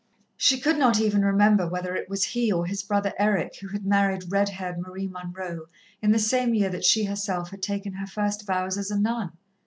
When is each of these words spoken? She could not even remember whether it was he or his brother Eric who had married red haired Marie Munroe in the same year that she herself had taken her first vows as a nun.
She 0.35 0.59
could 0.59 0.79
not 0.79 0.99
even 0.99 1.21
remember 1.23 1.67
whether 1.67 1.95
it 1.95 2.09
was 2.09 2.23
he 2.23 2.51
or 2.51 2.65
his 2.65 2.81
brother 2.81 3.13
Eric 3.19 3.57
who 3.57 3.67
had 3.67 3.85
married 3.85 4.31
red 4.31 4.49
haired 4.49 4.79
Marie 4.79 5.07
Munroe 5.07 5.67
in 6.01 6.11
the 6.11 6.17
same 6.17 6.55
year 6.55 6.69
that 6.69 6.83
she 6.83 7.03
herself 7.03 7.51
had 7.51 7.61
taken 7.61 7.93
her 7.93 8.07
first 8.07 8.47
vows 8.47 8.79
as 8.79 8.89
a 8.89 8.97
nun. 8.99 9.33